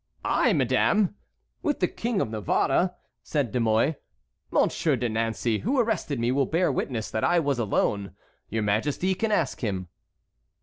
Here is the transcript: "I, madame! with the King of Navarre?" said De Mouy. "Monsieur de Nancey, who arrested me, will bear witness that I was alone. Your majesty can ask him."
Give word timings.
"I, 0.25 0.51
madame! 0.53 1.13
with 1.61 1.79
the 1.79 1.87
King 1.87 2.21
of 2.21 2.31
Navarre?" 2.31 2.95
said 3.21 3.51
De 3.51 3.59
Mouy. 3.59 3.93
"Monsieur 4.49 4.95
de 4.95 5.07
Nancey, 5.07 5.59
who 5.59 5.79
arrested 5.79 6.19
me, 6.19 6.31
will 6.31 6.47
bear 6.47 6.71
witness 6.71 7.11
that 7.11 7.23
I 7.23 7.37
was 7.37 7.59
alone. 7.59 8.15
Your 8.49 8.63
majesty 8.63 9.13
can 9.13 9.31
ask 9.31 9.61
him." 9.61 9.89